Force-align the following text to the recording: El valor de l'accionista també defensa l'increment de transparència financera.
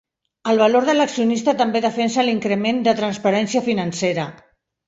El 0.51 0.61
valor 0.61 0.87
de 0.87 0.95
l'accionista 0.95 1.55
també 1.59 1.83
defensa 1.87 2.27
l'increment 2.31 2.83
de 2.89 2.97
transparència 3.03 3.65
financera. 3.71 4.29